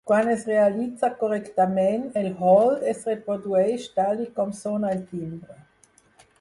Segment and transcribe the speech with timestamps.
[0.09, 5.63] Quan es realitza correctament, el "hold" es reprodueix tal i com sona el timbre.